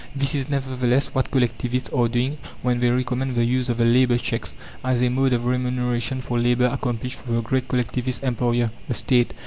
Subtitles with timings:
[0.15, 4.17] This is, nevertheless, what collectivists are doing when they recommend the use of the labour
[4.17, 8.95] cheques as a mode of remuneration for labour accomplished for the great Collectivist employer the
[8.95, 9.33] State.